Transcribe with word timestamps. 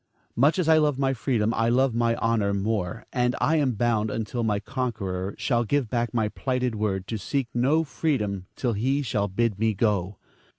Much 0.35 0.57
as 0.57 0.67
I 0.67 0.79
love 0.79 0.97
my 0.97 1.13
freedom, 1.13 1.53
I 1.53 1.69
love 1.69 1.93
my 1.93 2.15
honor 2.15 2.55
more; 2.55 3.05
and 3.13 3.35
I 3.39 3.57
am 3.57 3.73
bound 3.73 4.09
until 4.09 4.43
my 4.43 4.59
conqueror 4.59 5.35
shall 5.37 5.63
give 5.63 5.91
back 5.91 6.11
my 6.11 6.27
plighted 6.29 6.73
word, 6.73 7.05
to 7.09 7.19
seek 7.19 7.49
no 7.53 7.83
freedom 7.83 8.47
till 8.55 8.73
he 8.73 9.03
shall 9.03 9.27
bid 9.27 9.59
me 9.59 9.75
go. 9.75 10.17